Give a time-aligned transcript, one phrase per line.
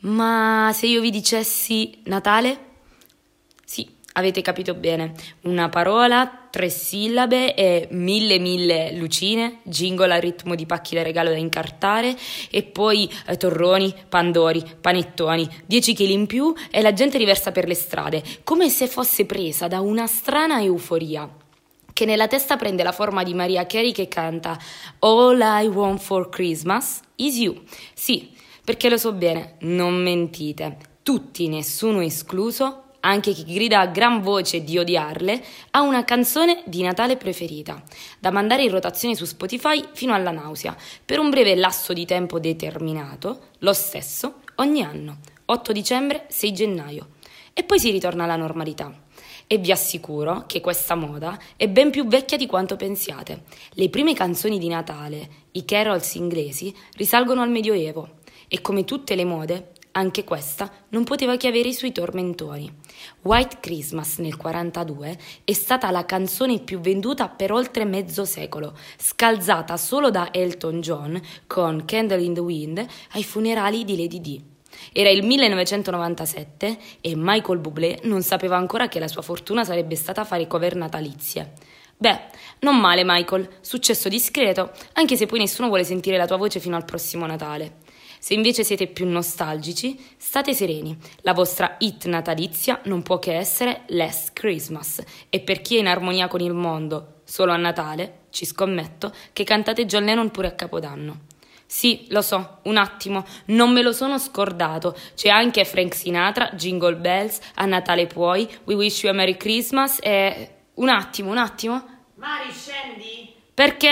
[0.00, 2.68] Ma se io vi dicessi Natale?
[3.64, 5.12] Sì, avete capito bene.
[5.42, 11.28] Una parola, tre sillabe e mille mille lucine, jingle al ritmo di pacchi da regalo
[11.28, 12.16] da incartare
[12.50, 17.66] e poi eh, torroni, pandori, panettoni, 10 kg in più e la gente riversa per
[17.66, 21.28] le strade, come se fosse presa da una strana euforia
[21.92, 24.58] che nella testa prende la forma di Maria Carey che canta
[25.00, 27.60] All I Want for Christmas is You.
[27.92, 28.30] Sì,
[28.70, 30.76] perché lo so bene, non mentite.
[31.02, 36.80] Tutti, nessuno escluso, anche chi grida a gran voce di odiarle, ha una canzone di
[36.80, 37.82] Natale preferita,
[38.20, 42.38] da mandare in rotazione su Spotify fino alla nausea, per un breve lasso di tempo
[42.38, 47.08] determinato, lo stesso, ogni anno, 8 dicembre, 6 gennaio.
[47.52, 48.94] E poi si ritorna alla normalità.
[49.48, 53.42] E vi assicuro che questa moda è ben più vecchia di quanto pensiate.
[53.70, 58.18] Le prime canzoni di Natale, i carols inglesi, risalgono al Medioevo
[58.52, 62.70] e come tutte le mode, anche questa non poteva che avere i suoi tormentori.
[63.22, 69.76] White Christmas nel 42 è stata la canzone più venduta per oltre mezzo secolo, scalzata
[69.76, 74.40] solo da Elton John con Candle in the Wind ai funerali di Lady D.
[74.92, 80.24] Era il 1997 e Michael Bublé non sapeva ancora che la sua fortuna sarebbe stata
[80.24, 81.52] fare cover natalizie.
[81.96, 82.18] Beh,
[82.60, 86.74] non male Michael, successo discreto, anche se poi nessuno vuole sentire la tua voce fino
[86.76, 87.78] al prossimo Natale.
[88.22, 93.84] Se invece siete più nostalgici, state sereni, la vostra hit natalizia non può che essere
[93.86, 98.44] Last Christmas e per chi è in armonia con il mondo, solo a Natale, ci
[98.44, 101.20] scommetto che cantate John Lennon pure a Capodanno.
[101.64, 104.94] Sì, lo so, un attimo, non me lo sono scordato.
[105.14, 109.98] C'è anche Frank Sinatra, Jingle Bells, A Natale puoi, We Wish You a Merry Christmas
[110.02, 110.56] e...
[110.74, 112.08] Un attimo, un attimo.
[112.16, 113.34] Mari, scendi?
[113.54, 113.90] Perché?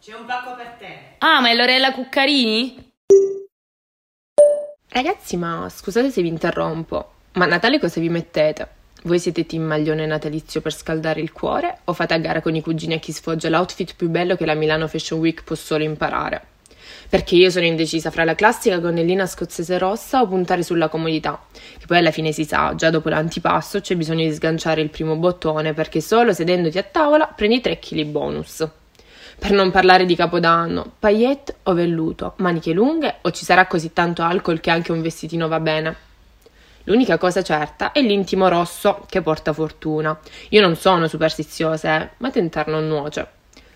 [0.00, 1.14] C'è un pacco per te.
[1.18, 2.89] Ah, ma è Lorella Cuccarini?
[4.92, 8.68] Ragazzi, ma scusate se vi interrompo, ma a Natale cosa vi mettete?
[9.04, 12.60] Voi siete team maglione natalizio per scaldare il cuore o fate a gara con i
[12.60, 16.42] cugini a chi sfoggia l'outfit più bello che la Milano Fashion Week può solo imparare?
[17.08, 21.86] perché io sono indecisa fra la classica gonnellina scozzese rossa o puntare sulla comodità, che
[21.86, 25.72] poi alla fine si sa, già dopo l'antipasto c'è bisogno di sganciare il primo bottone
[25.72, 28.68] perché solo sedendoti a tavola prendi 3 kg bonus.
[29.40, 34.22] Per non parlare di capodanno, paillette o velluto, maniche lunghe o ci sarà così tanto
[34.22, 35.96] alcol che anche un vestitino va bene.
[36.84, 40.16] L'unica cosa certa è l'intimo rosso che porta fortuna.
[40.50, 43.26] Io non sono superstiziosa, eh, ma tentar non nuoce.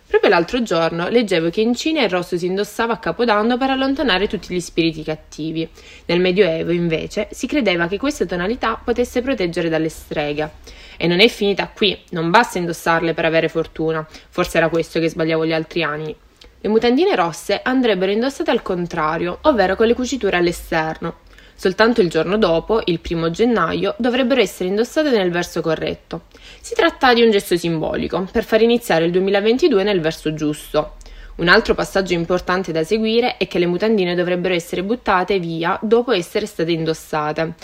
[0.07, 4.29] Proprio l'altro giorno leggevo che in Cina il rosso si indossava a Capodanno per allontanare
[4.29, 5.67] tutti gli spiriti cattivi.
[6.05, 10.51] Nel Medioevo, invece, si credeva che questa tonalità potesse proteggere dalle streghe.
[10.97, 14.07] E non è finita qui, non basta indossarle per avere fortuna.
[14.29, 16.15] Forse era questo che sbagliavo gli altri anni.
[16.61, 21.17] Le mutandine rosse andrebbero indossate al contrario, ovvero con le cuciture all'esterno.
[21.55, 26.23] Soltanto il giorno dopo, il primo gennaio, dovrebbero essere indossate nel verso corretto.
[26.61, 30.95] Si tratta di un gesto simbolico, per far iniziare il 2022 nel verso giusto.
[31.37, 36.13] Un altro passaggio importante da seguire è che le mutandine dovrebbero essere buttate via dopo
[36.13, 37.55] essere state indossate.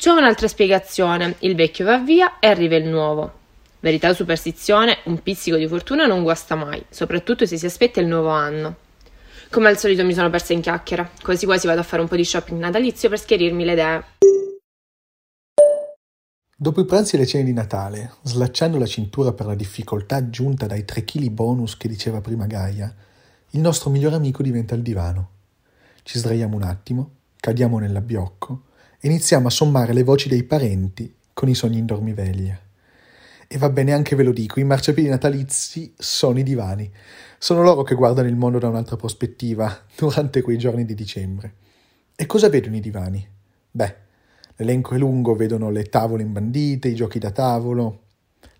[0.00, 3.32] C'è un'altra spiegazione, il vecchio va via e arriva il nuovo.
[3.80, 8.06] Verità o superstizione, un pizzico di fortuna non guasta mai, soprattutto se si aspetta il
[8.06, 8.76] nuovo anno.
[9.50, 12.16] Come al solito mi sono persa in chiacchiere, quasi quasi vado a fare un po'
[12.16, 14.04] di shopping natalizio per schierirmi le idee.
[16.56, 20.64] Dopo i pranzi e le cene di Natale, slacciando la cintura per la difficoltà aggiunta
[20.64, 22.90] dai 3 kg bonus che diceva prima Gaia,
[23.50, 25.30] il nostro migliore amico diventa il divano.
[26.04, 28.62] Ci sdraiamo un attimo, cadiamo nell'abbiocco
[29.02, 32.58] iniziamo a sommare le voci dei parenti con i sogni in dormiveglia.
[33.48, 36.90] E va bene anche ve lo dico, i marciapiedi natalizi sono i divani.
[37.38, 41.54] Sono loro che guardano il mondo da un'altra prospettiva durante quei giorni di dicembre.
[42.14, 43.26] E cosa vedono i divani?
[43.70, 43.96] Beh,
[44.56, 48.02] l'elenco è lungo, vedono le tavole imbandite, i giochi da tavolo,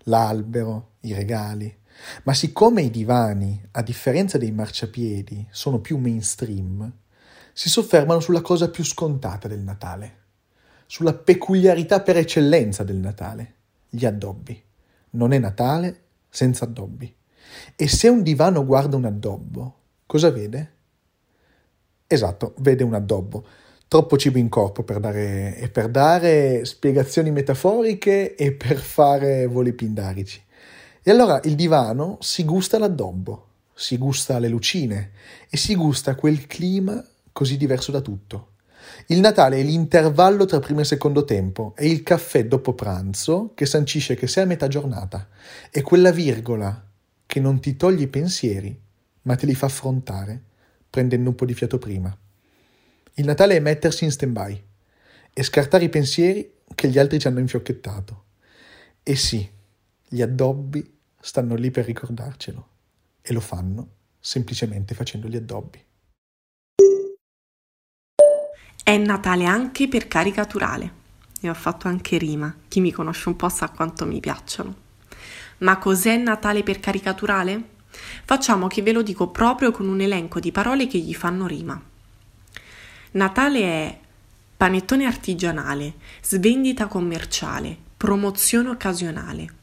[0.05, 1.73] l'albero, i regali.
[2.23, 6.91] Ma siccome i divani, a differenza dei marciapiedi, sono più mainstream,
[7.53, 10.20] si soffermano sulla cosa più scontata del Natale,
[10.91, 13.53] sulla peculiarità per eccellenza del Natale,
[13.87, 14.61] gli addobbi.
[15.11, 17.15] Non è Natale senza addobbi.
[17.77, 20.71] E se un divano guarda un addobbo, cosa vede?
[22.05, 23.45] Esatto, vede un addobbo.
[23.87, 29.71] Troppo cibo in corpo per dare, e per dare spiegazioni metaforiche e per fare voli
[29.71, 30.43] pindarici.
[31.01, 35.11] E allora il divano si gusta l'addobbo, si gusta le lucine
[35.49, 37.01] e si gusta quel clima
[37.31, 38.50] così diverso da tutto.
[39.07, 43.65] Il Natale è l'intervallo tra primo e secondo tempo, è il caffè dopo pranzo che
[43.65, 45.27] sancisce che sei a metà giornata,
[45.69, 46.87] è quella virgola
[47.25, 48.77] che non ti toglie i pensieri,
[49.23, 50.41] ma te li fa affrontare,
[50.89, 52.15] prendendo un po' di fiato prima.
[53.15, 54.63] Il Natale è mettersi in stand-by,
[55.33, 58.25] e scartare i pensieri che gli altri ci hanno infiocchettato.
[59.03, 59.49] E sì,
[60.07, 62.67] gli addobbi stanno lì per ricordarcelo
[63.21, 63.89] e lo fanno
[64.19, 65.83] semplicemente facendo gli addobbi.
[68.83, 70.99] È Natale anche per caricaturale.
[71.39, 72.53] E ho fatto anche rima.
[72.67, 74.75] Chi mi conosce un po' sa quanto mi piacciono.
[75.59, 77.69] Ma cos'è Natale per caricaturale?
[78.25, 81.79] Facciamo che ve lo dico proprio con un elenco di parole che gli fanno rima.
[83.11, 83.99] Natale è
[84.57, 89.53] panettone artigianale, svendita commerciale, promozione occasionale.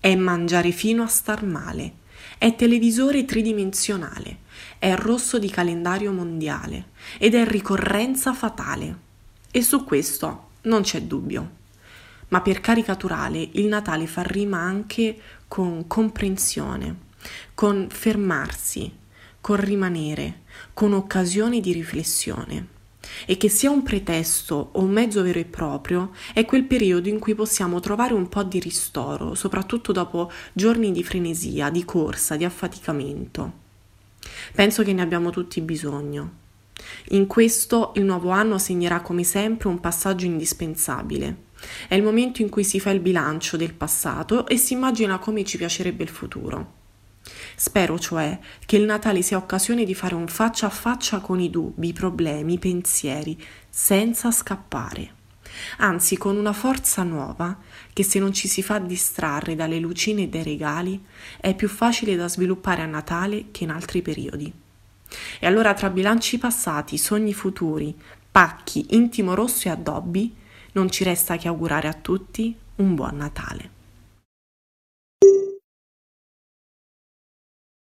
[0.00, 1.92] È mangiare fino a star male.
[2.38, 4.38] È televisore tridimensionale.
[4.78, 6.90] È rosso di calendario mondiale.
[7.18, 8.96] Ed è ricorrenza fatale.
[9.50, 11.56] E su questo non c'è dubbio.
[12.28, 15.18] Ma per caricaturale il Natale fa rima anche
[15.48, 16.96] con comprensione,
[17.54, 18.92] con fermarsi,
[19.40, 20.42] con rimanere,
[20.74, 22.76] con occasioni di riflessione.
[23.26, 27.18] E che sia un pretesto o un mezzo vero e proprio, è quel periodo in
[27.18, 32.44] cui possiamo trovare un po' di ristoro, soprattutto dopo giorni di frenesia, di corsa, di
[32.44, 33.52] affaticamento.
[34.54, 36.46] Penso che ne abbiamo tutti bisogno.
[37.10, 41.46] In questo il nuovo anno segnerà come sempre un passaggio indispensabile
[41.88, 45.44] è il momento in cui si fa il bilancio del passato e si immagina come
[45.44, 46.77] ci piacerebbe il futuro.
[47.60, 51.50] Spero cioè che il Natale sia occasione di fare un faccia a faccia con i
[51.50, 53.36] dubbi, i problemi, i pensieri,
[53.68, 55.14] senza scappare.
[55.78, 57.58] Anzi, con una forza nuova
[57.92, 61.04] che se non ci si fa distrarre dalle lucine e dai regali,
[61.40, 64.52] è più facile da sviluppare a Natale che in altri periodi.
[65.40, 67.92] E allora tra bilanci passati, sogni futuri,
[68.30, 70.32] pacchi, intimo rosso e addobbi,
[70.74, 73.77] non ci resta che augurare a tutti un buon Natale.